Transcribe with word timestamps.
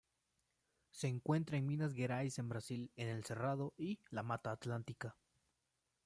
Se 0.89 1.07
encuentra 1.09 1.57
en 1.59 1.67
Minas 1.67 1.93
Gerais 1.93 2.39
en 2.39 2.49
Brasil 2.49 2.91
en 2.95 3.07
el 3.07 3.23
Cerrado 3.23 3.75
y 3.77 3.99
la 4.09 4.23
Mata 4.23 4.51
Atlántica. 4.51 5.15